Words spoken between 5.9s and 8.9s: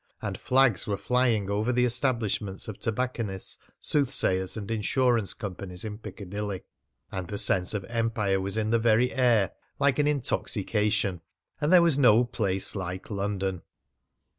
Piccadilly. And the sense of empire was in the